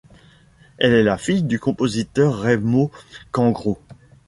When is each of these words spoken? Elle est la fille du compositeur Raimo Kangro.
Elle 0.79 0.93
est 0.93 1.03
la 1.03 1.19
fille 1.19 1.43
du 1.43 1.59
compositeur 1.59 2.39
Raimo 2.39 2.89
Kangro. 3.29 3.77